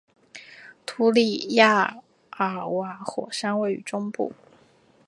[0.87, 2.01] 图里亚
[2.31, 4.33] 尔瓦火山位于中部。